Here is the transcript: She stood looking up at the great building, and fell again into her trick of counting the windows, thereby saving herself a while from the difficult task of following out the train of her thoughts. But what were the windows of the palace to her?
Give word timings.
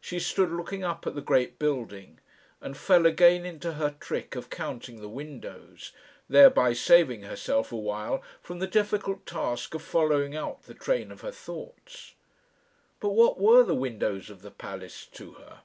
She 0.00 0.18
stood 0.18 0.50
looking 0.50 0.84
up 0.84 1.06
at 1.06 1.14
the 1.14 1.20
great 1.20 1.58
building, 1.58 2.18
and 2.62 2.74
fell 2.74 3.04
again 3.04 3.44
into 3.44 3.74
her 3.74 3.90
trick 4.00 4.34
of 4.34 4.48
counting 4.48 5.02
the 5.02 5.08
windows, 5.10 5.92
thereby 6.30 6.72
saving 6.72 7.24
herself 7.24 7.70
a 7.70 7.76
while 7.76 8.22
from 8.40 8.58
the 8.60 8.66
difficult 8.66 9.26
task 9.26 9.74
of 9.74 9.82
following 9.82 10.34
out 10.34 10.62
the 10.62 10.72
train 10.72 11.12
of 11.12 11.20
her 11.20 11.30
thoughts. 11.30 12.14
But 13.00 13.10
what 13.10 13.38
were 13.38 13.62
the 13.62 13.74
windows 13.74 14.30
of 14.30 14.40
the 14.40 14.50
palace 14.50 15.04
to 15.12 15.32
her? 15.32 15.60